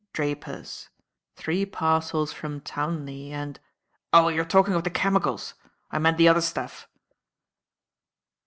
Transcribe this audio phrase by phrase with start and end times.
[0.13, 0.89] Drapers
[1.35, 3.59] Three parcels from Townley and"
[4.13, 5.53] "Oh, you're talking of the chemicals.
[5.91, 6.87] I meant the other stuff."